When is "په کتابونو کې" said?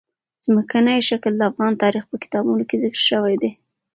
2.11-2.75